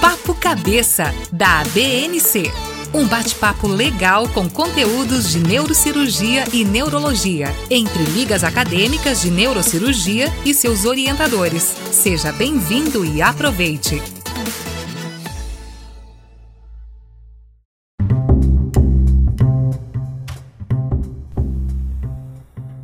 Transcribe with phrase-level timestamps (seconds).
[0.00, 2.52] Papo Cabeça, da ABNC.
[2.94, 10.54] Um bate-papo legal com conteúdos de neurocirurgia e neurologia, entre ligas acadêmicas de neurocirurgia e
[10.54, 11.64] seus orientadores.
[11.90, 14.00] Seja bem-vindo e aproveite!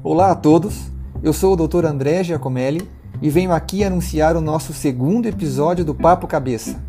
[0.02, 0.74] Olá a todos,
[1.22, 1.86] eu sou o Dr.
[1.86, 2.88] André Giacomelli
[3.22, 6.82] e venho aqui anunciar o nosso segundo episódio do Papo Cabeça,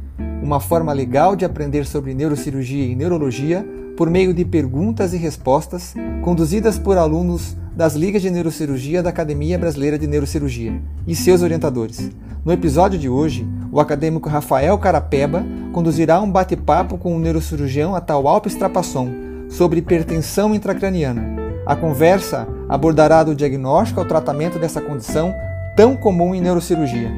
[0.46, 3.65] uma forma legal de aprender sobre neurocirurgia e neurologia
[3.97, 9.57] por meio de perguntas e respostas conduzidas por alunos das Ligas de Neurocirurgia da Academia
[9.57, 12.11] Brasileira de Neurocirurgia e seus orientadores.
[12.46, 15.43] No episódio de hoje, o acadêmico Rafael Carapeba
[15.74, 19.10] conduzirá um bate-papo com o neurocirurgião Atahualpa Strapasson
[19.50, 21.25] sobre hipertensão intracraniana.
[21.66, 25.33] A conversa abordará do diagnóstico ao tratamento dessa condição
[25.75, 27.11] tão comum em neurocirurgia.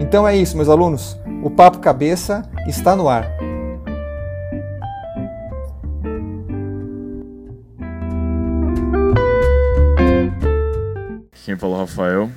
[0.00, 1.16] Então é isso, meus alunos.
[1.42, 3.24] O Papo Cabeça está no ar.
[11.44, 12.30] Quem fala é o Rafael,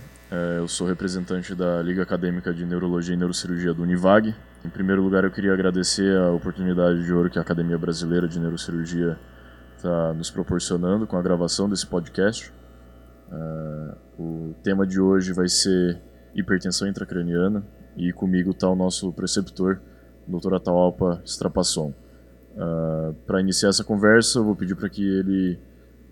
[0.57, 4.35] eu sou representante da Liga Acadêmica de Neurologia e Neurocirurgia do Univag.
[4.63, 8.39] Em primeiro lugar, eu queria agradecer a oportunidade de ouro que a Academia Brasileira de
[8.39, 9.17] Neurocirurgia
[9.75, 12.51] está nos proporcionando com a gravação desse podcast.
[13.31, 16.01] Uh, o tema de hoje vai ser
[16.35, 17.63] hipertensão intracraniana
[17.97, 19.81] e comigo está o nosso preceptor,
[20.27, 20.55] Dr.
[20.55, 21.93] Atahualpa Strapasson.
[22.55, 25.59] Uh, para iniciar essa conversa, eu vou pedir para que ele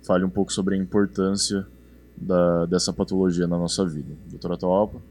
[0.06, 1.68] fale um pouco sobre a importância
[2.16, 4.16] da, dessa patologia na nossa vida.
[4.28, 4.54] Dr.
[4.54, 5.02] Atahualpa.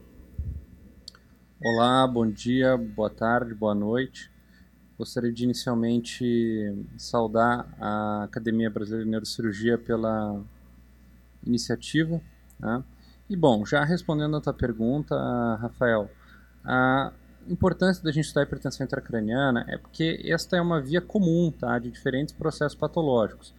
[1.63, 4.31] Olá, bom dia, boa tarde, boa noite.
[4.99, 6.25] Gostaria de inicialmente
[6.97, 10.43] saudar a Academia Brasileira de Neurocirurgia pela
[11.47, 12.21] iniciativa.
[12.59, 12.85] Né?
[13.29, 15.15] E bom, já respondendo a tua pergunta,
[15.57, 16.11] Rafael,
[16.67, 17.13] a
[17.49, 21.91] importância da gente estudar hipertensão intracraniana é porque esta é uma via comum tá, de
[21.91, 23.55] diferentes processos patológicos.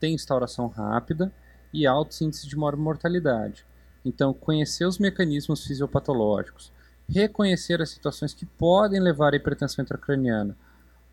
[0.00, 1.32] Tem instauração rápida
[1.72, 3.64] e altos índices de mortalidade.
[4.04, 6.72] Então, conhecer os mecanismos fisiopatológicos,
[7.08, 10.56] reconhecer as situações que podem levar à hipertensão intracraniana,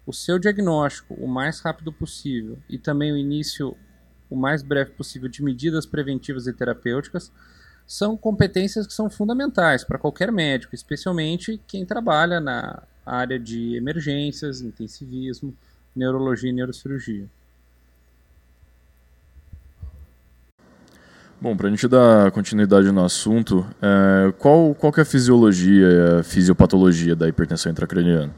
[0.05, 3.77] o seu diagnóstico o mais rápido possível e também o início
[4.29, 7.31] o mais breve possível de medidas preventivas e terapêuticas
[7.87, 14.61] são competências que são fundamentais para qualquer médico, especialmente quem trabalha na área de emergências,
[14.61, 15.53] intensivismo,
[15.95, 17.25] neurologia e neurocirurgia.
[21.39, 25.87] Bom, para a gente dar continuidade no assunto, é, qual, qual que é a fisiologia
[25.87, 28.33] e a fisiopatologia da hipertensão intracraniana?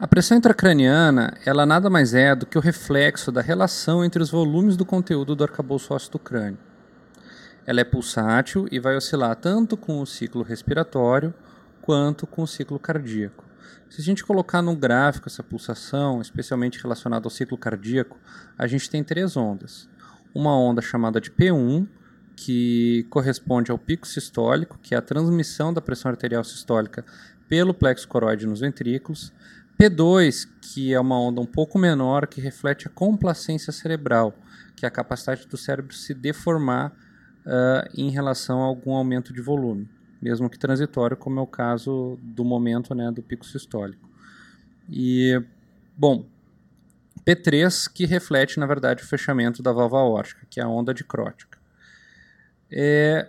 [0.00, 4.30] A pressão intracraniana, ela nada mais é do que o reflexo da relação entre os
[4.30, 6.58] volumes do conteúdo do arcabouço ósseo do crânio.
[7.66, 11.32] Ela é pulsátil e vai oscilar tanto com o ciclo respiratório
[11.80, 13.44] quanto com o ciclo cardíaco.
[13.88, 18.18] Se a gente colocar no gráfico essa pulsação, especialmente relacionada ao ciclo cardíaco,
[18.58, 19.88] a gente tem três ondas.
[20.34, 21.86] Uma onda chamada de P1,
[22.36, 27.04] que corresponde ao pico sistólico, que é a transmissão da pressão arterial sistólica
[27.48, 29.32] pelo plexo coroide nos ventrículos.
[29.80, 34.34] P2, que é uma onda um pouco menor que reflete a complacência cerebral,
[34.76, 36.92] que é a capacidade do cérebro se deformar
[37.46, 39.88] uh, em relação a algum aumento de volume,
[40.20, 44.08] mesmo que transitório, como é o caso do momento né, do pico sistólico.
[44.90, 45.40] E,
[45.96, 46.26] bom,
[47.24, 51.58] P3, que reflete, na verdade, o fechamento da válvula aórtica, que é a onda dicrótica.
[52.70, 53.28] É,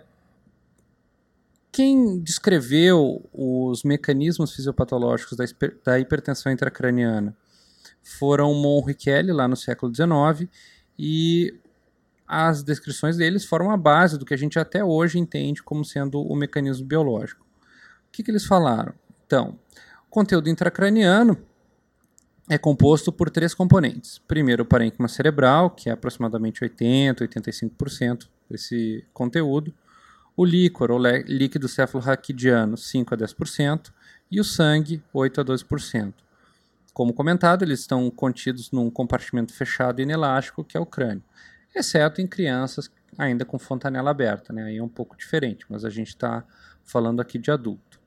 [1.76, 5.36] quem descreveu os mecanismos fisiopatológicos
[5.84, 7.36] da, hipertensão intracraniana
[8.02, 10.50] foram Monro e Kelly, lá no século XIX,
[10.98, 11.54] e
[12.26, 16.20] as descrições deles formam a base do que a gente até hoje entende como sendo
[16.20, 17.44] o mecanismo biológico.
[18.08, 18.92] O que, que eles falaram?
[19.26, 19.58] Então,
[20.06, 21.38] o conteúdo intracraniano
[22.48, 24.18] é composto por três componentes.
[24.26, 29.74] Primeiro, o parênquima cerebral, que é aproximadamente 80, 85% desse conteúdo
[30.36, 33.90] o líquor, ou líquido cefalorraquidiano, 5 a 10%,
[34.30, 36.12] e o sangue, 8 a 12%.
[36.92, 41.22] Como comentado, eles estão contidos num compartimento fechado e inelástico, que é o crânio,
[41.76, 44.64] exceto em crianças ainda com fontanela aberta, né?
[44.64, 46.44] aí é um pouco diferente, mas a gente está
[46.84, 47.98] falando aqui de adulto.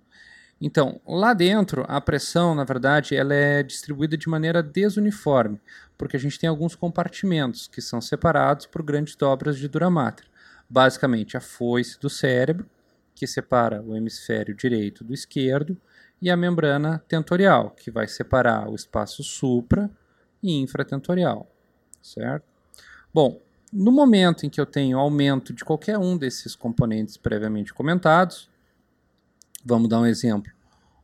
[0.62, 5.60] Então, lá dentro, a pressão, na verdade, ela é distribuída de maneira desuniforme,
[5.98, 10.30] porque a gente tem alguns compartimentos que são separados por grandes dobras de dura mater
[10.70, 12.70] basicamente a foice do cérebro,
[13.16, 15.76] que separa o hemisfério direito do esquerdo,
[16.22, 19.90] e a membrana tentorial, que vai separar o espaço supra
[20.44, 21.50] e infratentorial,
[22.02, 22.46] certo?
[23.14, 28.50] Bom, no momento em que eu tenho aumento de qualquer um desses componentes previamente comentados,
[29.64, 30.52] vamos dar um exemplo.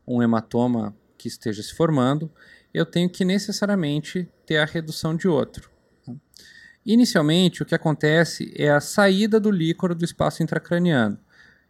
[0.08, 2.32] um hematoma que esteja se formando,
[2.72, 5.70] eu tenho que necessariamente ter a redução de outro.
[6.06, 6.14] Tá?
[6.86, 11.18] Inicialmente, o que acontece é a saída do líquor do espaço intracraniano.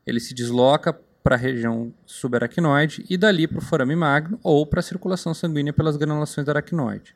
[0.06, 0.92] Ele se desloca
[1.24, 5.72] para a região subaracnoide e dali para o forame magno ou para a circulação sanguínea
[5.72, 7.16] pelas granulações da aracnoide.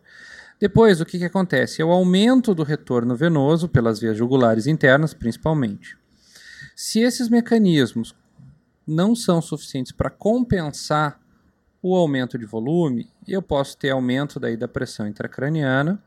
[0.60, 1.82] Depois, o que, que acontece?
[1.82, 5.98] É o aumento do retorno venoso pelas vias jugulares internas, principalmente.
[6.76, 8.14] Se esses mecanismos
[8.86, 11.20] não são suficientes para compensar
[11.82, 16.02] o aumento de volume, eu posso ter aumento daí da pressão intracraniana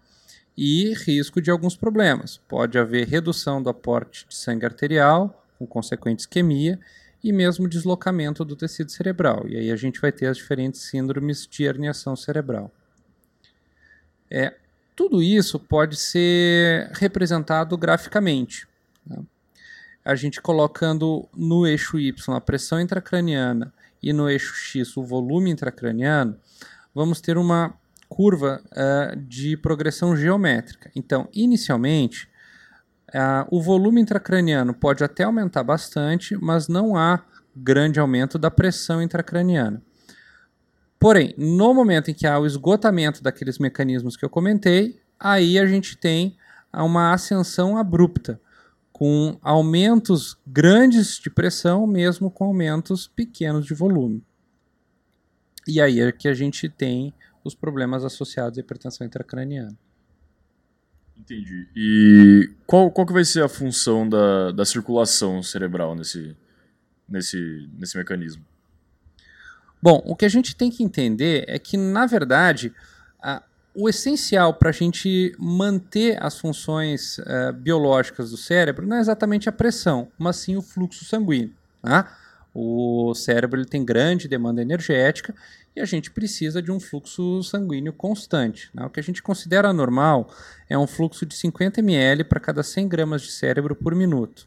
[0.57, 2.37] e risco de alguns problemas.
[2.37, 6.79] Pode haver redução do aporte de sangue arterial, com consequente isquemia,
[7.25, 9.47] e mesmo deslocamento do tecido cerebral.
[9.49, 12.71] E aí a gente vai ter as diferentes síndromes de herniação cerebral.
[14.35, 14.55] É,
[14.97, 18.67] tudo isso pode ser representado graficamente.
[19.07, 19.19] Né?
[20.03, 23.71] A gente colocando no eixo Y a pressão intracraniana
[24.03, 26.35] e no eixo X o volume intracraniano,
[26.95, 27.75] vamos ter uma
[28.09, 30.91] curva uh, de progressão geométrica.
[30.97, 32.27] Então, inicialmente,
[33.11, 37.23] uh, o volume intracraniano pode até aumentar bastante, mas não há
[37.55, 39.83] grande aumento da pressão intracraniana.
[41.03, 45.67] Porém, no momento em que há o esgotamento daqueles mecanismos que eu comentei, aí a
[45.67, 46.37] gente tem
[46.73, 48.41] uma ascensão abrupta
[48.93, 54.23] com aumentos grandes de pressão, mesmo com aumentos pequenos de volume.
[55.67, 57.13] E aí é que a gente tem
[57.43, 59.77] os problemas associados à hipertensão intracraniana.
[61.19, 61.67] Entendi.
[61.75, 66.37] E qual, qual que vai ser a função da, da circulação cerebral nesse,
[67.09, 68.52] nesse, nesse mecanismo?
[69.83, 72.73] Bom, o que a gente tem que entender é que, na verdade,
[73.21, 73.43] a,
[73.75, 79.49] o essencial para a gente manter as funções uh, biológicas do cérebro não é exatamente
[79.49, 81.53] a pressão, mas sim o fluxo sanguíneo.
[81.83, 82.17] Tá?
[82.55, 85.35] O cérebro ele tem grande demanda energética
[85.75, 88.71] e a gente precisa de um fluxo sanguíneo constante.
[88.73, 88.85] Né?
[88.85, 90.31] O que a gente considera normal
[90.69, 94.47] é um fluxo de 50 ml para cada 100 gramas de cérebro por minuto.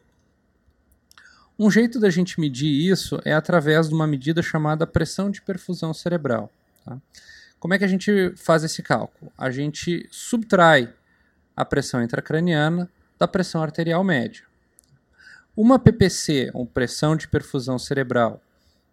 [1.57, 5.93] Um jeito da gente medir isso é através de uma medida chamada pressão de perfusão
[5.93, 6.51] cerebral.
[6.83, 6.97] Tá?
[7.59, 9.31] Como é que a gente faz esse cálculo?
[9.37, 10.93] A gente subtrai
[11.55, 14.43] a pressão intracraniana da pressão arterial média.
[15.55, 18.41] Uma PPC, ou pressão de perfusão cerebral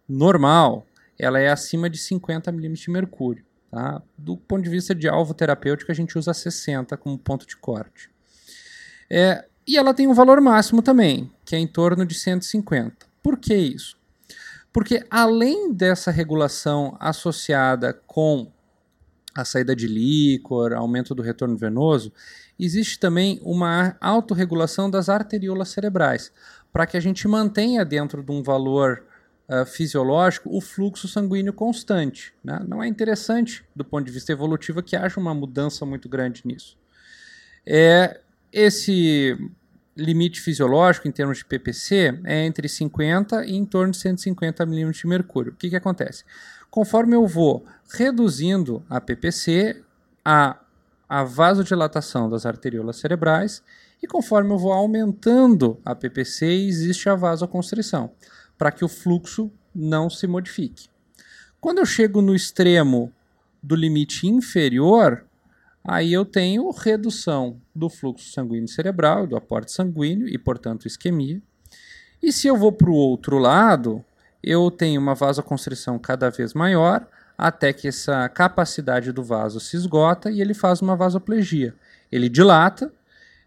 [0.07, 0.87] normal,
[1.19, 3.45] ela é acima de 50 mm de mercúrio.
[3.69, 4.01] Tá?
[4.17, 8.09] Do ponto de vista de alvo terapêutico, a gente usa 60 como ponto de corte.
[9.09, 13.05] É, e ela tem um valor máximo também, que é em torno de 150.
[13.21, 13.97] Por que isso?
[14.71, 18.51] Porque além dessa regulação associada com
[19.35, 22.11] a saída de líquor, aumento do retorno venoso,
[22.59, 26.31] existe também uma autorregulação das arteriolas cerebrais,
[26.71, 29.05] para que a gente mantenha dentro de um valor
[29.49, 32.33] uh, fisiológico o fluxo sanguíneo constante.
[32.43, 32.59] Né?
[32.67, 36.77] Não é interessante, do ponto de vista evolutivo, que haja uma mudança muito grande nisso.
[37.65, 38.19] É,
[38.51, 39.37] esse
[39.95, 45.01] limite fisiológico em termos de PPC é entre 50 e em torno de 150 milímetros
[45.01, 45.53] de mercúrio.
[45.53, 46.23] O que, que acontece?
[46.69, 49.83] Conforme eu vou reduzindo a PPC,
[50.25, 50.57] a,
[51.07, 53.63] a vasodilatação das arteriolas cerebrais,
[54.01, 58.11] e conforme eu vou aumentando a PPC, existe a vasoconstrição,
[58.57, 60.89] para que o fluxo não se modifique.
[61.61, 63.13] Quando eu chego no extremo
[63.61, 65.25] do limite inferior,
[65.83, 71.41] aí eu tenho redução do fluxo sanguíneo cerebral, do aporte sanguíneo e, portanto, isquemia.
[72.21, 74.03] E se eu vou para o outro lado,
[74.41, 80.31] eu tenho uma vasoconstrição cada vez maior, até que essa capacidade do vaso se esgota
[80.31, 81.73] e ele faz uma vasoplegia.
[82.11, 82.91] Ele dilata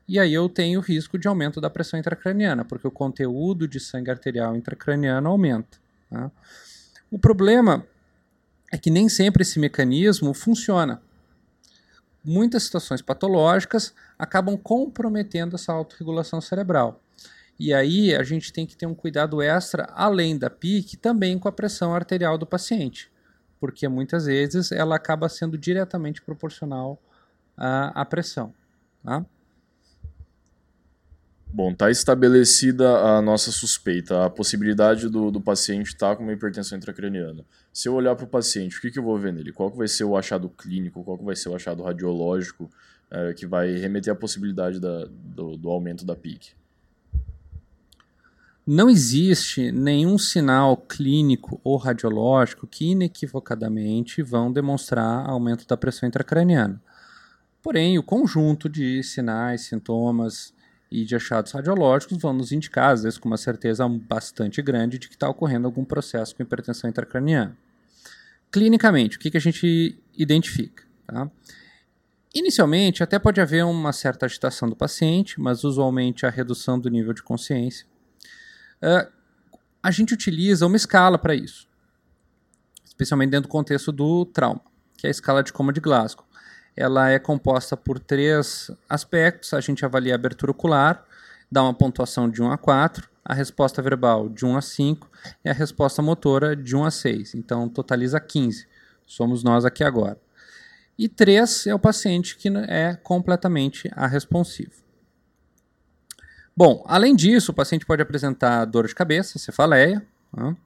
[0.09, 4.11] e aí eu tenho risco de aumento da pressão intracraniana, porque o conteúdo de sangue
[4.11, 5.79] arterial intracraniano aumenta.
[6.09, 6.31] Tá?
[7.11, 7.85] O problema
[8.73, 11.03] é que nem sempre esse mecanismo funciona.
[12.29, 17.01] Muitas situações patológicas acabam comprometendo essa autorregulação cerebral.
[17.57, 21.47] E aí a gente tem que ter um cuidado extra, além da PIC, também com
[21.47, 23.09] a pressão arterial do paciente,
[23.61, 27.01] porque muitas vezes ela acaba sendo diretamente proporcional
[27.57, 28.53] à, à pressão.
[29.05, 29.25] Tá?
[31.57, 36.35] Bom, está estabelecida a nossa suspeita, a possibilidade do, do paciente estar tá com uma
[36.35, 37.47] hipertensão intracraniana.
[37.73, 39.55] Se eu olhar para o paciente, o que, que eu vou ver nele?
[39.55, 41.03] Qual que vai ser o achado clínico?
[41.03, 42.69] Qual que vai ser o achado radiológico
[43.11, 46.51] é, que vai remeter à possibilidade da, do, do aumento da PIC?
[48.67, 56.79] Não existe nenhum sinal clínico ou radiológico que inequivocadamente vão demonstrar aumento da pressão intracraniana.
[57.63, 60.55] Porém, o conjunto de sinais, sintomas
[60.91, 65.09] e de achados radiológicos vão nos indicar, às vezes com uma certeza bastante grande, de
[65.09, 67.57] que está ocorrendo algum processo com hipertensão intracraniana.
[68.51, 70.85] clinicamente, o que, que a gente identifica?
[71.07, 71.31] Tá?
[72.35, 77.13] Inicialmente, até pode haver uma certa agitação do paciente, mas usualmente a redução do nível
[77.13, 77.87] de consciência.
[78.83, 79.11] Uh,
[79.83, 81.67] a gente utiliza uma escala para isso,
[82.85, 84.61] especialmente dentro do contexto do trauma,
[84.99, 86.26] que é a escala de coma de Glasgow.
[86.77, 89.55] Ela é composta por três aspectos.
[89.55, 91.05] A gente avalia a abertura ocular,
[91.51, 95.11] dá uma pontuação de 1 a 4, a resposta verbal de 1 a 5
[95.45, 97.35] e a resposta motora de 1 a 6.
[97.35, 98.67] Então, totaliza 15.
[99.07, 100.19] Somos nós aqui agora.
[100.99, 104.87] E 3 é o paciente que é completamente arresponsivo.
[106.57, 110.03] Bom, além disso, o paciente pode apresentar dor de cabeça, cefaleia,
[110.35, 110.57] né?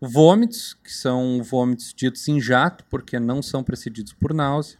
[0.00, 4.78] vômitos, que são vômitos ditos em jato, porque não são precedidos por náusea.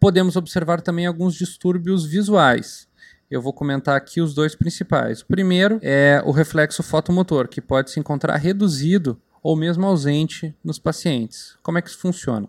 [0.00, 2.88] Podemos observar também alguns distúrbios visuais.
[3.30, 5.20] Eu vou comentar aqui os dois principais.
[5.20, 10.78] O primeiro é o reflexo fotomotor, que pode se encontrar reduzido ou mesmo ausente nos
[10.78, 11.56] pacientes.
[11.62, 12.48] Como é que isso funciona?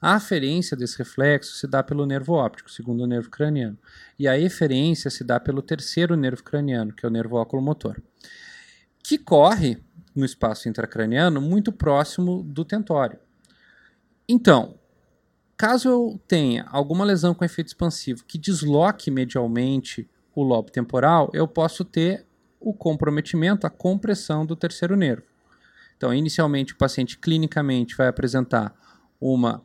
[0.00, 3.76] A aferência desse reflexo se dá pelo nervo óptico, segundo o nervo craniano,
[4.16, 8.00] e a eferência se dá pelo terceiro nervo craniano, que é o nervo oculomotor,
[9.02, 9.82] que corre
[10.14, 13.18] no espaço intracraniano muito próximo do tentório.
[14.28, 14.78] Então,
[15.56, 21.46] caso eu tenha alguma lesão com efeito expansivo que desloque medialmente o lobo temporal, eu
[21.46, 22.26] posso ter
[22.60, 25.22] o comprometimento, a compressão do terceiro nervo.
[25.96, 28.74] Então, inicialmente, o paciente clinicamente vai apresentar
[29.20, 29.62] uma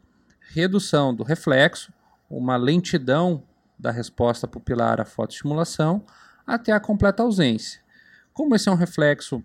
[0.52, 1.92] redução do reflexo,
[2.30, 3.44] uma lentidão
[3.78, 6.06] da resposta pupilar à fotoestimulação,
[6.46, 7.82] até a completa ausência.
[8.34, 9.44] Como esse é um reflexo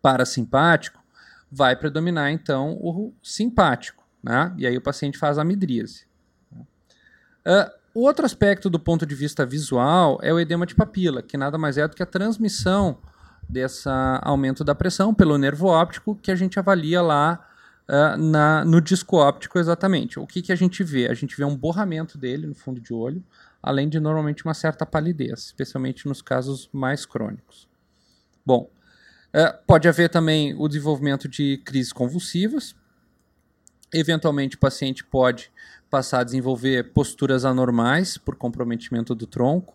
[0.00, 1.02] parasimpático,
[1.50, 4.54] vai predominar então o simpático, né?
[4.56, 6.06] e aí o paciente faz a midríase.
[7.46, 11.58] Uh, outro aspecto do ponto de vista visual é o edema de papila, que nada
[11.58, 12.98] mais é do que a transmissão
[13.46, 13.86] desse
[14.22, 17.46] aumento da pressão pelo nervo óptico que a gente avalia lá
[17.86, 20.18] uh, na, no disco óptico exatamente.
[20.18, 21.06] O que, que a gente vê?
[21.08, 23.22] A gente vê um borramento dele no fundo de olho,
[23.62, 27.68] além de normalmente uma certa palidez, especialmente nos casos mais crônicos.
[28.44, 28.70] Bom,
[29.34, 32.74] uh, pode haver também o desenvolvimento de crises convulsivas.
[33.96, 35.52] Eventualmente, o paciente pode
[35.88, 39.72] passar a desenvolver posturas anormais por comprometimento do tronco.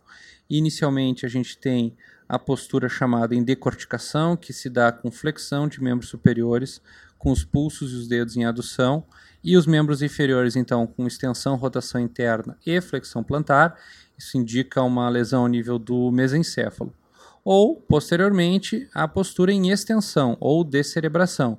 [0.50, 1.96] Inicialmente, a gente tem
[2.28, 6.82] a postura chamada em decorticação, que se dá com flexão de membros superiores,
[7.18, 9.06] com os pulsos e os dedos em adução,
[9.42, 13.80] e os membros inferiores, então, com extensão, rotação interna e flexão plantar.
[14.18, 16.94] Isso indica uma lesão ao nível do mesencéfalo.
[17.42, 21.58] Ou, posteriormente, a postura em extensão ou descerebração,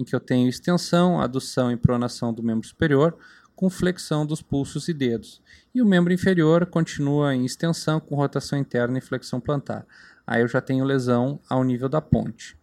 [0.00, 3.16] em que eu tenho extensão, adução e pronação do membro superior,
[3.54, 5.42] com flexão dos pulsos e dedos.
[5.74, 9.86] E o membro inferior continua em extensão, com rotação interna e flexão plantar.
[10.26, 12.56] Aí eu já tenho lesão ao nível da ponte.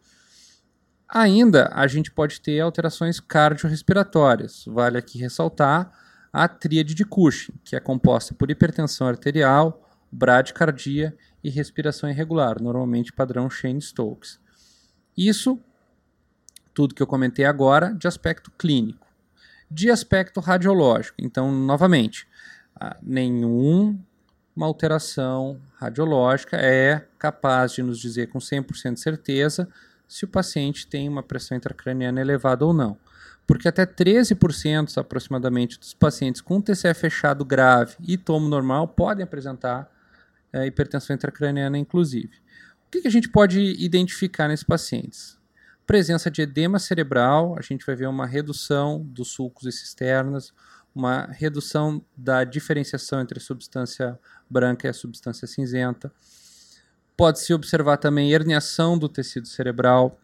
[1.07, 4.65] Ainda a gente pode ter alterações cardiorrespiratórias.
[4.65, 5.91] Vale aqui ressaltar
[6.33, 13.13] a tríade de Cushing, que é composta por hipertensão arterial, bradicardia e respiração irregular, normalmente
[13.13, 14.39] padrão Shane-Stokes.
[15.15, 15.59] Isso,
[16.77, 19.07] tudo que eu comentei agora, de aspecto clínico.
[19.69, 22.27] De aspecto radiológico, então, novamente,
[23.01, 23.97] nenhuma
[24.59, 29.67] alteração radiológica é capaz de nos dizer com 100% de certeza
[30.07, 32.95] se o paciente tem uma pressão intracraniana elevada ou não.
[33.47, 39.91] Porque até 13% aproximadamente dos pacientes com TCE fechado grave e tomo normal podem apresentar
[40.53, 42.35] é, hipertensão intracraniana, inclusive.
[42.85, 45.36] O que, que a gente pode identificar nesses pacientes?
[45.87, 50.53] Presença de edema cerebral, a gente vai ver uma redução dos sulcos e cisternas,
[50.93, 56.11] uma redução da diferenciação entre substância branca e a substância cinzenta
[57.15, 60.19] Pode-se observar também herniação do tecido cerebral,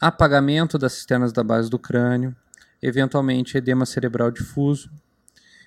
[0.00, 2.34] apagamento das cisternas da base do crânio,
[2.80, 4.90] eventualmente edema cerebral difuso.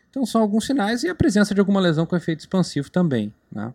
[0.09, 3.31] Então são alguns sinais e a presença de alguma lesão com efeito expansivo também.
[3.51, 3.71] Né?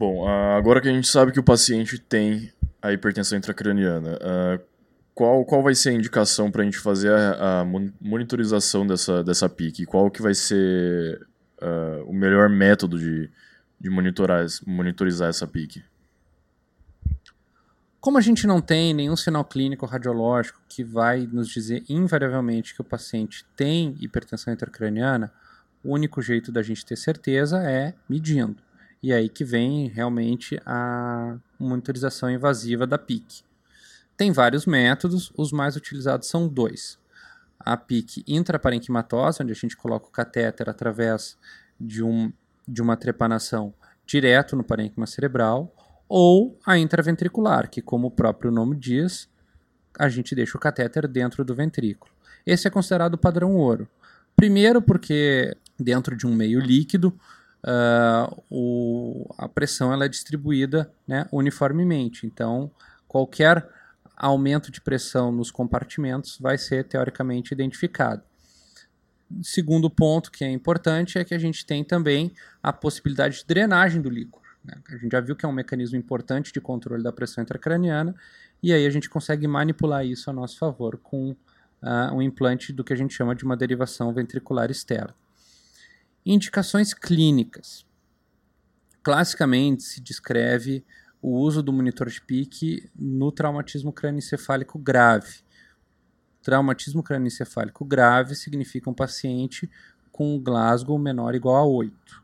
[0.00, 4.18] Bom, agora que a gente sabe que o paciente tem a hipertensão intracraniana,
[5.14, 7.64] qual, qual vai ser a indicação para a gente fazer a, a,
[8.00, 9.84] monitorização dessa, dessa PIC?
[9.84, 11.20] Qual que vai ser
[11.60, 13.30] uh, o melhor método de,
[13.78, 15.84] de monitorar, monitorizar essa PIC?
[18.00, 22.80] Como a gente não tem nenhum sinal clínico radiológico que vai nos dizer invariavelmente que
[22.80, 25.30] o paciente tem hipertensão intracraniana,
[25.84, 28.69] o único jeito da gente ter certeza é medindo.
[29.02, 33.42] E aí que vem realmente a monitorização invasiva da PIC.
[34.16, 37.00] Tem vários métodos, os mais utilizados são dois
[37.60, 41.36] a PIC intraparenquimatose, onde a gente coloca o catéter através
[41.78, 42.32] de, um,
[42.66, 43.74] de uma trepanação
[44.06, 45.72] direto no parênquima cerebral,
[46.08, 49.28] ou a intraventricular, que, como o próprio nome diz,
[49.98, 52.10] a gente deixa o catéter dentro do ventrículo.
[52.44, 53.86] Esse é considerado o padrão ouro.
[54.34, 57.14] Primeiro, porque dentro de um meio líquido,
[57.64, 62.26] uh, o, a pressão ela é distribuída né, uniformemente.
[62.26, 62.70] Então,
[63.06, 63.68] qualquer
[64.16, 68.22] aumento de pressão nos compartimentos vai ser teoricamente identificado.
[69.42, 74.02] Segundo ponto que é importante é que a gente tem também a possibilidade de drenagem
[74.02, 74.42] do líquor.
[74.64, 74.74] Né?
[74.88, 78.14] A gente já viu que é um mecanismo importante de controle da pressão intracraniana
[78.62, 82.84] e aí a gente consegue manipular isso a nosso favor com uh, um implante do
[82.84, 85.14] que a gente chama de uma derivação ventricular externa.
[86.24, 87.86] Indicações clínicas.
[89.02, 90.84] Classicamente se descreve
[91.22, 95.40] o uso do monitor de pique no traumatismo crânioencefálico grave.
[96.42, 99.70] Traumatismo crânioencefálico grave significa um paciente
[100.10, 102.22] com Glasgow menor ou igual a 8,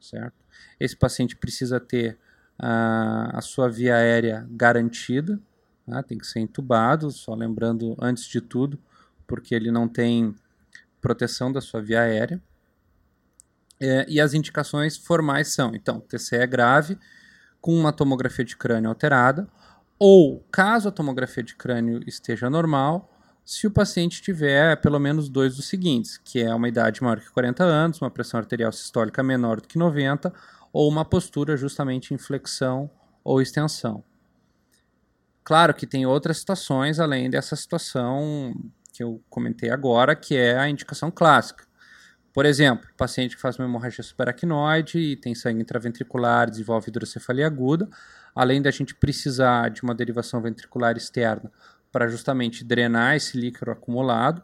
[0.00, 0.44] certo?
[0.78, 2.18] Esse paciente precisa ter
[2.58, 5.40] a, a sua via aérea garantida,
[5.86, 6.02] né?
[6.02, 8.78] tem que ser entubado, só lembrando antes de tudo,
[9.26, 10.34] porque ele não tem
[11.00, 12.40] proteção da sua via aérea.
[13.80, 16.98] É, e as indicações formais são, então, TCE grave,
[17.60, 19.48] com uma tomografia de crânio alterada,
[19.98, 23.10] ou, caso a tomografia de crânio esteja normal,
[23.44, 27.30] se o paciente tiver pelo menos dois dos seguintes, que é uma idade maior que
[27.30, 30.32] 40 anos, uma pressão arterial sistólica menor do que 90,
[30.72, 32.90] ou uma postura justamente em flexão
[33.22, 34.02] ou extensão.
[35.42, 38.54] Claro que tem outras situações além dessa situação
[38.92, 41.66] que eu comentei agora, que é a indicação clássica.
[42.34, 47.88] Por exemplo, paciente que faz uma hemorragia subaracnoide e tem sangue intraventricular, desenvolve hidrocefalia aguda,
[48.34, 51.48] além da gente precisar de uma derivação ventricular externa
[51.92, 54.42] para justamente drenar esse líquido acumulado,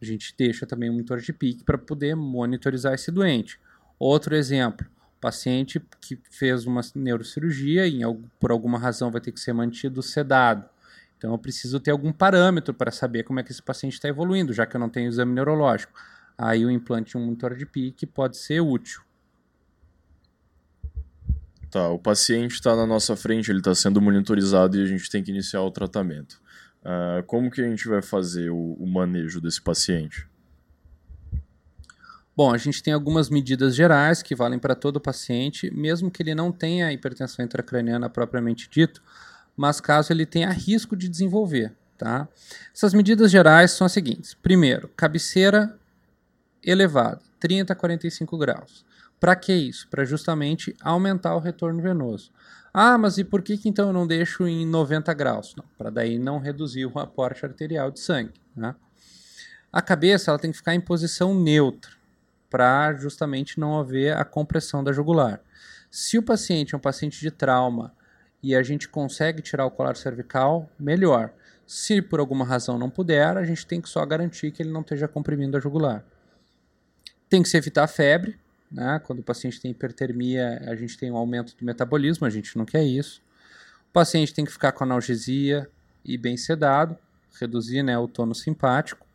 [0.00, 3.60] a gente deixa também um monitor de pique para poder monitorizar esse doente.
[4.00, 4.84] Outro exemplo,
[5.20, 8.00] paciente que fez uma neurocirurgia e
[8.40, 10.68] por alguma razão vai ter que ser mantido sedado.
[11.16, 14.52] Então eu preciso ter algum parâmetro para saber como é que esse paciente está evoluindo,
[14.52, 15.92] já que eu não tenho exame neurológico
[16.36, 19.02] aí o implante de um monitor de pique pode ser útil.
[21.70, 25.22] Tá, o paciente está na nossa frente, ele está sendo monitorizado e a gente tem
[25.22, 26.40] que iniciar o tratamento.
[26.82, 30.28] Uh, como que a gente vai fazer o, o manejo desse paciente?
[32.36, 36.34] Bom, a gente tem algumas medidas gerais que valem para todo paciente, mesmo que ele
[36.34, 39.02] não tenha hipertensão intracraniana propriamente dito,
[39.56, 41.72] mas caso ele tenha risco de desenvolver.
[41.98, 42.26] Tá?
[42.74, 45.78] Essas medidas gerais são as seguintes: primeiro, cabeceira
[46.64, 48.84] elevado, 30 a 45 graus.
[49.18, 49.88] Para que isso?
[49.88, 52.32] Para justamente aumentar o retorno venoso.
[52.74, 55.54] Ah, mas e por que, que então eu não deixo em 90 graus?
[55.76, 58.32] Para daí não reduzir o aporte arterial de sangue.
[58.56, 58.74] Né?
[59.72, 61.90] A cabeça ela tem que ficar em posição neutra,
[62.50, 65.40] para justamente não haver a compressão da jugular.
[65.90, 67.94] Se o paciente é um paciente de trauma
[68.42, 71.32] e a gente consegue tirar o colar cervical, melhor.
[71.66, 74.80] Se por alguma razão não puder, a gente tem que só garantir que ele não
[74.80, 76.04] esteja comprimindo a jugular.
[77.32, 78.38] Tem que se evitar a febre,
[78.70, 79.00] né?
[79.06, 82.66] Quando o paciente tem hipertermia, a gente tem um aumento do metabolismo, a gente não
[82.66, 83.22] quer isso.
[83.88, 85.66] O paciente tem que ficar com analgesia
[86.04, 86.94] e bem sedado,
[87.40, 89.06] reduzir né, o tono simpático.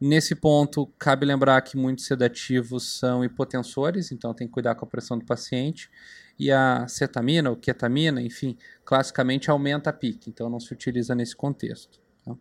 [0.00, 4.88] Nesse ponto, cabe lembrar que muitos sedativos são hipotensores, então tem que cuidar com a
[4.88, 5.90] pressão do paciente.
[6.38, 11.36] E a cetamina ou ketamina, enfim, classicamente aumenta a pique, então não se utiliza nesse
[11.36, 12.00] contexto.
[12.24, 12.34] Tá?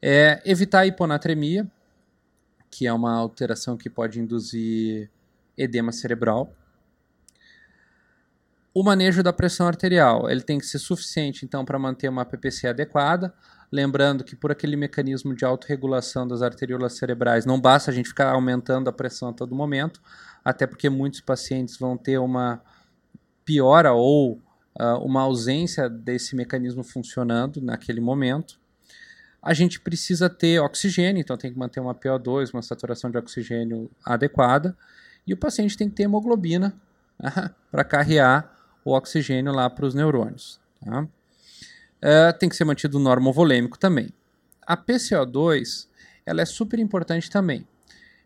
[0.00, 1.68] É, evitar a hiponatremia,
[2.72, 5.10] que é uma alteração que pode induzir
[5.56, 6.56] edema cerebral.
[8.72, 12.68] O manejo da pressão arterial, ele tem que ser suficiente então para manter uma PPC
[12.68, 13.34] adequada,
[13.70, 18.32] lembrando que por aquele mecanismo de autorregulação das arteriolas cerebrais, não basta a gente ficar
[18.32, 20.00] aumentando a pressão a todo momento,
[20.42, 22.62] até porque muitos pacientes vão ter uma
[23.44, 24.40] piora ou
[24.80, 28.61] uh, uma ausência desse mecanismo funcionando naquele momento
[29.42, 33.90] a gente precisa ter oxigênio, então tem que manter uma PO2, uma saturação de oxigênio
[34.04, 34.76] adequada,
[35.26, 36.74] e o paciente tem que ter hemoglobina
[37.70, 40.60] para carrear o oxigênio lá para os neurônios.
[40.84, 41.02] Tá?
[41.02, 44.10] Uh, tem que ser mantido normovolêmico também.
[44.64, 45.88] A PCO2
[46.24, 47.66] ela é super importante também.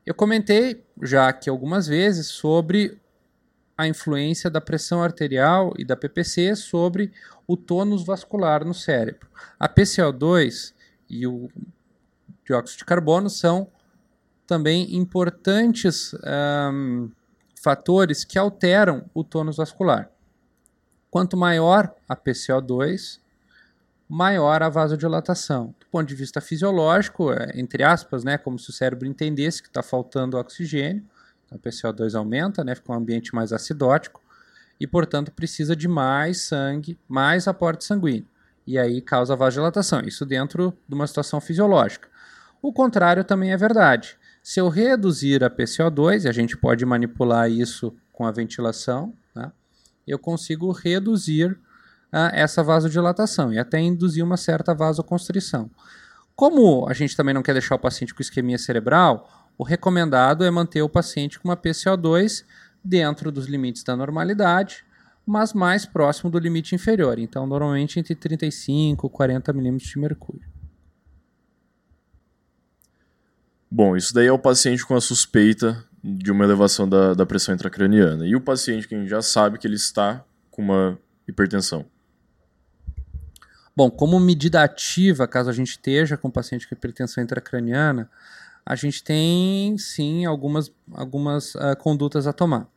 [0.04, 2.98] Eu comentei já aqui algumas vezes sobre
[3.76, 7.12] a influência da pressão arterial e da PPC sobre
[7.46, 9.28] o tônus vascular no cérebro.
[9.58, 10.72] A PCO2
[11.08, 11.48] e o
[12.44, 13.68] dióxido de carbono são
[14.46, 16.14] também importantes
[16.72, 17.10] um,
[17.60, 20.10] fatores que alteram o tônus vascular.
[21.10, 23.18] Quanto maior a PCO2,
[24.08, 25.74] maior a vasodilatação.
[25.80, 29.68] Do ponto de vista fisiológico, é, entre aspas, né, como se o cérebro entendesse que
[29.68, 31.04] está faltando oxigênio,
[31.44, 34.22] então a PCO2 aumenta, né, fica um ambiente mais acidótico,
[34.78, 38.26] e, portanto, precisa de mais sangue, mais aporte sanguíneo.
[38.66, 40.00] E aí causa vasodilatação.
[40.00, 42.08] Isso dentro de uma situação fisiológica.
[42.60, 44.16] O contrário também é verdade.
[44.42, 49.52] Se eu reduzir a PCO2, e a gente pode manipular isso com a ventilação, né,
[50.06, 55.70] eu consigo reduzir uh, essa vasodilatação e até induzir uma certa vasoconstrição.
[56.34, 60.50] Como a gente também não quer deixar o paciente com isquemia cerebral, o recomendado é
[60.50, 62.44] manter o paciente com uma PCO2
[62.84, 64.84] dentro dos limites da normalidade,
[65.26, 67.18] mas mais próximo do limite inferior.
[67.18, 70.48] Então, normalmente entre 35 e 40 milímetros de mercúrio.
[73.68, 77.52] Bom, isso daí é o paciente com a suspeita de uma elevação da, da pressão
[77.52, 78.24] intracraniana.
[78.24, 81.84] E o paciente que a gente já sabe que ele está com uma hipertensão.
[83.76, 88.08] Bom, como medida ativa, caso a gente esteja com um paciente com hipertensão intracraniana,
[88.64, 92.68] a gente tem sim algumas, algumas uh, condutas a tomar.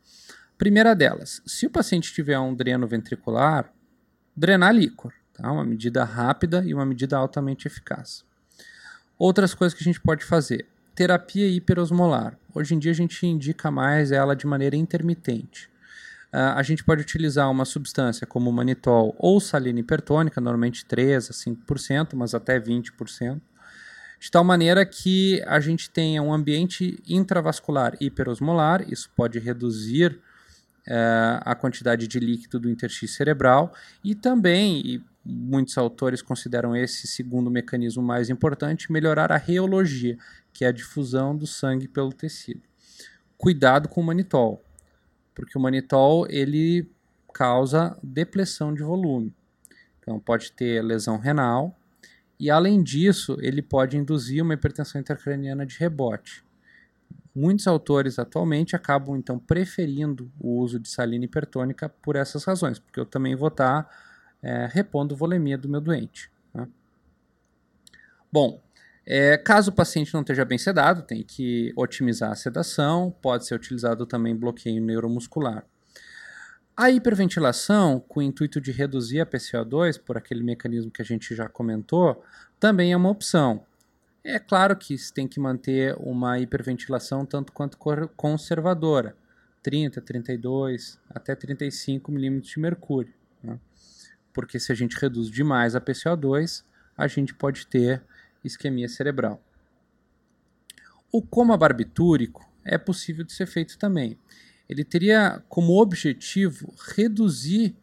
[0.60, 3.72] Primeira delas, se o paciente tiver um dreno ventricular,
[4.36, 5.50] drenar líquor, tá?
[5.50, 8.26] uma medida rápida e uma medida altamente eficaz.
[9.18, 12.38] Outras coisas que a gente pode fazer: terapia hiperosmolar.
[12.54, 15.70] Hoje em dia a gente indica mais ela de maneira intermitente.
[16.30, 21.32] Uh, a gente pode utilizar uma substância como manitol ou salina hipertônica, normalmente 3 a
[21.32, 23.40] 5%, mas até 20%,
[24.20, 30.20] de tal maneira que a gente tenha um ambiente intravascular hiperosmolar, isso pode reduzir
[31.44, 37.50] a quantidade de líquido do interstício cerebral e também, e muitos autores consideram esse segundo
[37.50, 40.16] mecanismo mais importante, melhorar a reologia,
[40.52, 42.62] que é a difusão do sangue pelo tecido.
[43.36, 44.62] Cuidado com o manitol,
[45.34, 46.90] porque o manitol ele
[47.32, 49.34] causa depressão de volume.
[49.98, 51.76] Então pode ter lesão renal
[52.40, 56.42] e além disso, ele pode induzir uma hipertensão intracraniana de rebote.
[57.34, 62.98] Muitos autores atualmente acabam então preferindo o uso de salina hipertônica por essas razões, porque
[62.98, 63.90] eu também vou estar tá,
[64.42, 66.30] é, repondo volemia do meu doente.
[66.52, 66.66] Né?
[68.32, 68.60] Bom,
[69.06, 73.54] é, caso o paciente não esteja bem sedado, tem que otimizar a sedação, pode ser
[73.54, 75.64] utilizado também bloqueio neuromuscular.
[76.76, 81.34] A hiperventilação, com o intuito de reduzir a PCO2, por aquele mecanismo que a gente
[81.34, 82.24] já comentou,
[82.58, 83.64] também é uma opção.
[84.22, 87.78] É claro que se tem que manter uma hiperventilação tanto quanto
[88.16, 89.16] conservadora,
[89.62, 93.12] 30, 32, até 35 milímetros de mercúrio.
[93.42, 93.58] Né?
[94.32, 96.64] Porque se a gente reduz demais a PCO2,
[96.96, 98.02] a gente pode ter
[98.44, 99.42] isquemia cerebral.
[101.10, 104.18] O coma barbitúrico é possível de ser feito também.
[104.68, 107.74] Ele teria como objetivo reduzir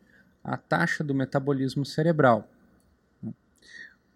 [0.44, 2.50] a taxa do metabolismo cerebral.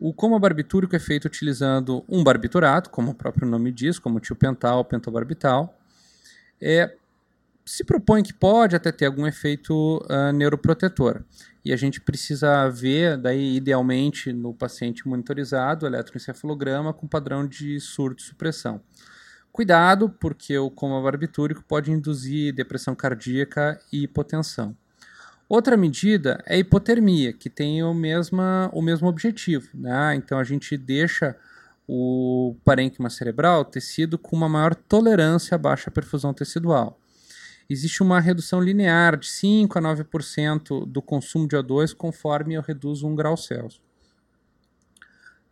[0.03, 4.83] O coma barbitúrico é feito utilizando um barbiturato, como o próprio nome diz, como tiopental
[4.83, 5.77] pentobarbital.
[6.59, 6.95] É,
[7.63, 11.21] se propõe que pode até ter algum efeito uh, neuroprotetor.
[11.63, 18.23] E a gente precisa ver, daí, idealmente, no paciente monitorizado, eletroencefalograma com padrão de surto
[18.23, 18.81] supressão.
[19.51, 24.75] Cuidado, porque o coma barbitúrico pode induzir depressão cardíaca e hipotensão.
[25.51, 29.67] Outra medida é a hipotermia, que tem o, mesma, o mesmo objetivo.
[29.73, 30.15] Né?
[30.15, 31.35] Então a gente deixa
[31.85, 36.97] o parênquima cerebral, tecido, com uma maior tolerância à baixa perfusão tecidual.
[37.69, 43.05] Existe uma redução linear de 5 a 9% do consumo de O2 conforme eu reduzo
[43.05, 43.81] 1 grau Celsius.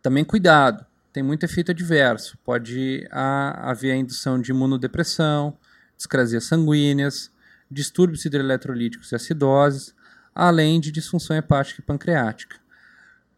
[0.00, 2.38] Também cuidado, tem muito efeito adverso.
[2.42, 5.58] Pode haver a indução de imunodepressão,
[5.94, 7.30] discrasias sanguíneas,
[7.70, 9.94] distúrbios hidroeletrolíticos e acidoses,
[10.34, 12.58] além de disfunção hepática e pancreática.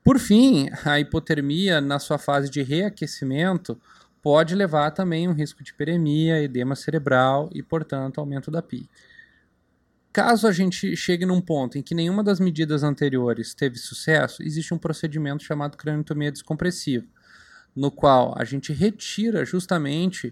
[0.03, 3.81] Por fim, a hipotermia, na sua fase de reaquecimento,
[4.21, 8.89] pode levar também um risco de hiperemia, edema cerebral e, portanto, aumento da PIC.
[10.13, 14.75] Caso a gente chegue num ponto em que nenhuma das medidas anteriores teve sucesso, existe
[14.75, 17.07] um procedimento chamado craniotomia descompressiva,
[17.75, 20.29] no qual a gente retira justamente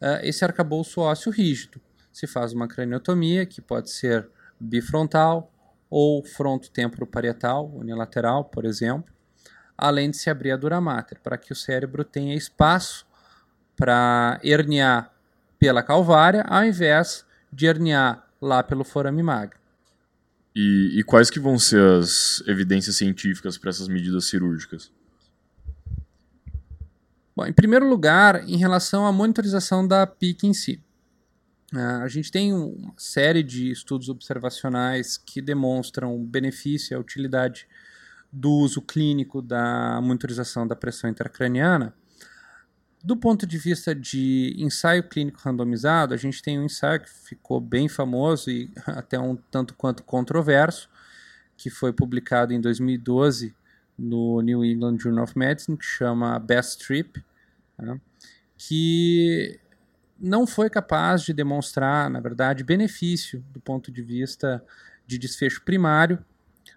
[0.00, 1.80] uh, esse arcabouço ósseo rígido
[2.14, 5.52] se faz uma craniotomia, que pode ser bifrontal
[5.90, 9.12] ou fronto-temporo-parietal, unilateral, por exemplo,
[9.76, 13.06] além de se abrir a dura mater, para que o cérebro tenha espaço
[13.76, 15.12] para herniar
[15.58, 19.58] pela calvária, ao invés de herniar lá pelo forame magro.
[20.54, 24.92] E, e quais que vão ser as evidências científicas para essas medidas cirúrgicas?
[27.36, 30.83] Bom, em primeiro lugar, em relação à monitorização da PIC em si.
[31.76, 37.00] Ah, a gente tem uma série de estudos observacionais que demonstram o benefício e a
[37.00, 37.66] utilidade
[38.32, 41.94] do uso clínico da monitorização da pressão intracraniana.
[43.02, 47.60] Do ponto de vista de ensaio clínico randomizado, a gente tem um ensaio que ficou
[47.60, 50.88] bem famoso e até um tanto quanto controverso,
[51.56, 53.54] que foi publicado em 2012
[53.98, 57.22] no New England Journal of Medicine que chama Best Trip,
[57.78, 58.00] né,
[58.56, 59.60] que
[60.18, 64.64] não foi capaz de demonstrar, na verdade, benefício do ponto de vista
[65.06, 66.24] de desfecho primário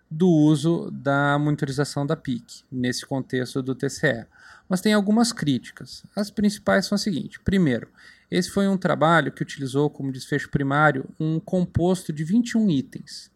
[0.10, 4.26] do uso da monitorização da PIC nesse contexto do TCE.
[4.68, 6.04] Mas tem algumas críticas.
[6.16, 7.88] As principais são as seguintes: primeiro,
[8.30, 13.32] esse foi um trabalho que utilizou como desfecho primário um composto de 21 itens.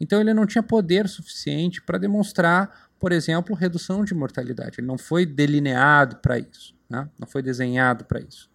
[0.00, 4.80] Então ele não tinha poder suficiente para demonstrar, por exemplo, redução de mortalidade.
[4.80, 7.08] Ele não foi delineado para isso, né?
[7.18, 8.50] não foi desenhado para isso.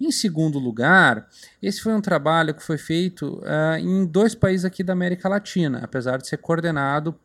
[0.00, 1.28] Em segundo lugar,
[1.60, 5.80] esse foi um trabalho que foi feito uh, em dois países aqui da América Latina,
[5.82, 7.18] apesar de ser coordenado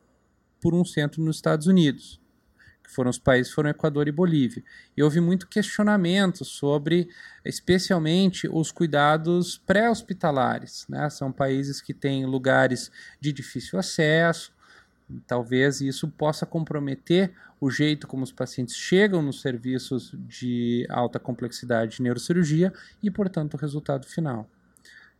[0.62, 2.22] por um centro nos Estados Unidos,
[2.82, 4.64] que foram os países foram Equador e Bolívia.
[4.96, 7.10] E houve muito questionamento sobre,
[7.44, 10.86] especialmente, os cuidados pré-hospitalares.
[10.88, 11.10] Né?
[11.10, 14.53] São países que têm lugares de difícil acesso,
[15.28, 21.98] Talvez isso possa comprometer o jeito como os pacientes chegam nos serviços de alta complexidade
[21.98, 24.50] de neurocirurgia e, portanto, o resultado final.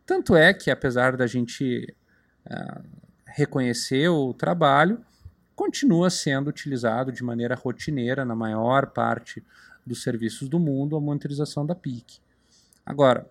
[0.06, 1.94] Tanto é que, apesar da gente
[2.46, 2.82] uh,
[3.26, 5.04] reconhecer o trabalho,
[5.54, 9.42] continua sendo utilizado de maneira rotineira na maior parte
[9.86, 12.18] dos serviços do mundo a monitorização da PIC.
[12.84, 13.28] Agora,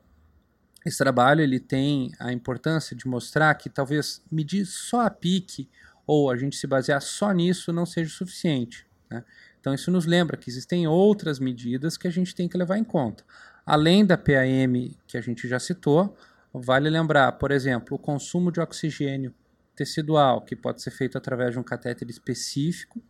[0.86, 5.70] esse trabalho ele tem a importância de mostrar que talvez medir só a PIC
[6.06, 8.86] ou a gente se basear só nisso não seja suficiente.
[9.10, 9.24] Né?
[9.60, 12.84] Então, isso nos lembra que existem outras medidas que a gente tem que levar em
[12.84, 13.24] conta.
[13.66, 16.16] Além da PAM que a gente já citou,
[16.54, 19.34] vale lembrar, por exemplo, o consumo de oxigênio
[19.76, 23.02] tecidual, que pode ser feito através de um catéter específico,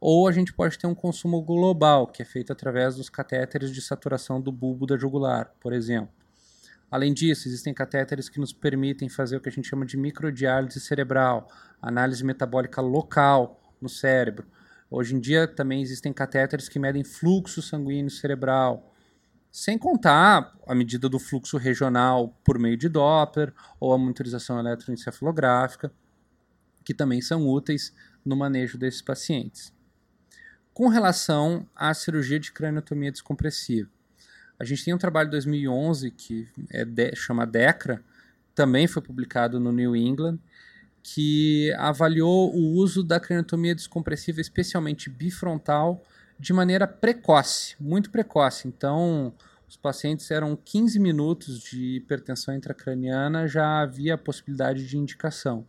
[0.00, 3.82] ou a gente pode ter um consumo global, que é feito através dos catéteres de
[3.82, 6.12] saturação do bulbo da jugular, por exemplo.
[6.90, 10.80] Além disso, existem catéteres que nos permitem fazer o que a gente chama de microdiálise
[10.80, 11.48] cerebral,
[11.82, 14.46] análise metabólica local no cérebro.
[14.90, 18.94] Hoje em dia também existem catéteres que medem fluxo sanguíneo cerebral,
[19.52, 25.92] sem contar a medida do fluxo regional por meio de Doppler ou a monitorização eletroencefalográfica,
[26.84, 27.92] que também são úteis
[28.24, 29.74] no manejo desses pacientes.
[30.72, 33.90] Com relação à cirurgia de craniotomia descompressiva,
[34.58, 38.02] a gente tem um trabalho de 2011 que é de, chama DECRA,
[38.54, 40.38] também foi publicado no New England,
[41.02, 46.04] que avaliou o uso da craniotomia descompressiva, especialmente bifrontal,
[46.38, 48.66] de maneira precoce, muito precoce.
[48.66, 49.32] Então,
[49.68, 55.66] os pacientes eram 15 minutos de hipertensão intracraniana, já havia a possibilidade de indicação.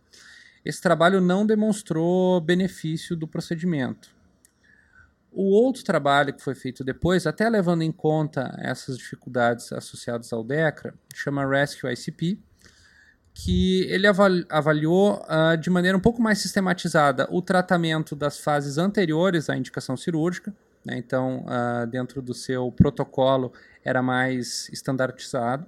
[0.64, 4.10] Esse trabalho não demonstrou benefício do procedimento.
[5.32, 10.42] O outro trabalho que foi feito depois, até levando em conta essas dificuldades associadas ao
[10.42, 12.38] DECRA, chama Rescue ICP,
[13.32, 14.06] que ele
[14.48, 19.96] avaliou uh, de maneira um pouco mais sistematizada o tratamento das fases anteriores à indicação
[19.96, 20.52] cirúrgica.
[20.84, 20.98] Né?
[20.98, 23.52] Então, uh, dentro do seu protocolo,
[23.84, 25.64] era mais estandartizado.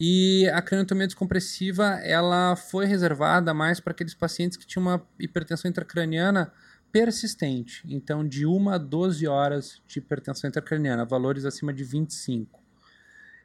[0.00, 5.70] E a craniotomia descompressiva ela foi reservada mais para aqueles pacientes que tinham uma hipertensão
[5.70, 6.52] intracraniana
[6.94, 12.62] persistente, então de 1 a 12 horas de hipertensão intracraniana, valores acima de 25.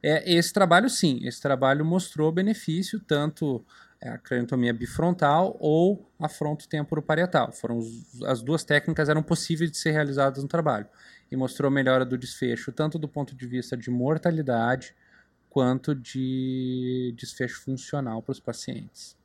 [0.03, 3.65] É, esse trabalho, sim, esse trabalho mostrou benefício, tanto
[3.99, 7.51] é, a craniotomia bifrontal ou a fronto-temporoparietal.
[7.51, 7.79] Foram
[8.27, 10.85] as duas técnicas eram possíveis de ser realizadas no trabalho
[11.31, 14.93] e mostrou melhora do desfecho, tanto do ponto de vista de mortalidade
[15.49, 19.17] quanto de desfecho funcional para os pacientes.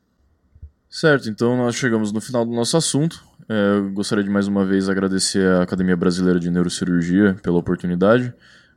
[0.94, 3.26] Certo, então nós chegamos no final do nosso assunto.
[3.48, 8.32] É, eu gostaria de mais uma vez agradecer à Academia Brasileira de Neurocirurgia pela oportunidade.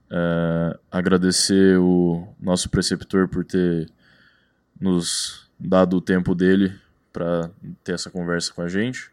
[0.09, 3.89] É, agradecer o nosso preceptor por ter
[4.79, 6.73] nos dado o tempo dele
[7.11, 7.49] para
[7.83, 9.11] ter essa conversa com a gente.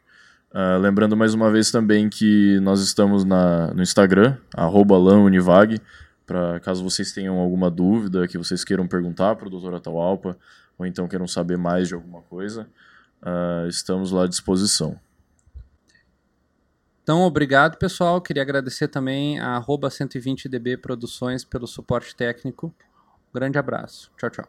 [0.52, 5.80] Uh, lembrando mais uma vez também que nós estamos na, no Instagram, @lanunivag,
[6.24, 9.74] para caso vocês tenham alguma dúvida, que vocês queiram perguntar para o Dr.
[9.74, 10.36] Atahualpa,
[10.78, 12.68] ou então queiram saber mais de alguma coisa
[13.24, 14.98] uh, estamos lá à disposição.
[17.04, 18.18] Então, obrigado, pessoal.
[18.18, 22.68] Queria agradecer também a 120db Produções pelo suporte técnico.
[23.28, 24.10] Um grande abraço.
[24.16, 24.48] Tchau, tchau.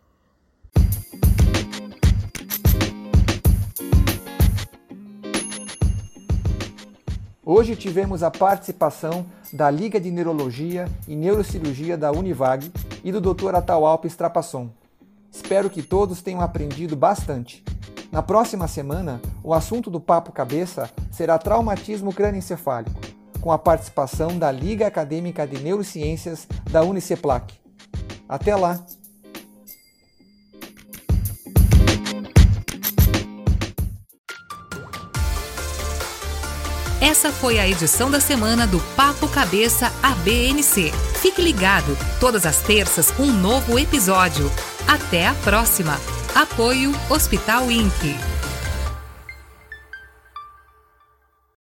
[7.43, 12.71] Hoje tivemos a participação da Liga de Neurologia e Neurocirurgia da Univag
[13.03, 13.53] e do Dr.
[13.53, 14.71] Ataualpa Strapasson.
[15.29, 17.61] Espero que todos tenham aprendido bastante.
[18.15, 22.97] Na próxima semana, o assunto do Papo Cabeça será traumatismo crânioencefálico,
[23.41, 27.53] com a participação da Liga Acadêmica de Neurociências da Uniceplac.
[28.29, 28.79] Até lá!
[37.01, 40.89] Essa foi a edição da semana do Papo Cabeça ABNC.
[41.21, 44.49] Fique ligado, todas as terças um novo episódio.
[44.87, 46.14] Até a próxima.
[46.35, 48.34] Apoio Hospital INC.